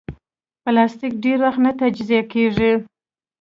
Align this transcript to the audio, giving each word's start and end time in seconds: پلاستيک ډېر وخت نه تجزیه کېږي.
پلاستيک 0.63 1.13
ډېر 1.23 1.37
وخت 1.45 1.59
نه 1.65 1.71
تجزیه 1.81 2.21
کېږي. 2.33 2.71